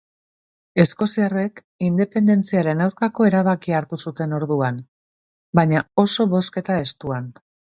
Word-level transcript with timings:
Eskoziarrek 0.83 1.61
independentziaren 1.87 2.81
aurkako 2.87 3.27
erabakia 3.31 3.77
hartu 3.81 4.01
zuten 4.07 4.35
orduan, 4.41 4.81
baina 5.61 5.85
oso 6.07 6.27
bozketa 6.37 6.83
estuan. 6.89 7.31